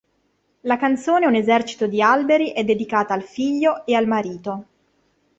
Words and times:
La 0.61 0.77
canzone 0.77 1.27
"Un 1.27 1.35
esercito 1.35 1.85
di 1.85 2.01
alberi" 2.01 2.53
è 2.53 2.63
dedicata 2.63 3.13
al 3.13 3.21
figlio 3.21 3.85
e 3.85 3.93
al 3.93 4.07
marito. 4.07 4.65